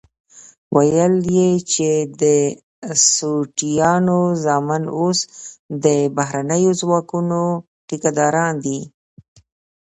[0.75, 1.89] ويل يې چې
[2.21, 2.23] د
[3.15, 5.19] سوټيانو زامن اوس
[5.83, 5.85] د
[6.17, 7.39] بهرنيو ځواکونو
[7.87, 8.79] ټيکه داران دي.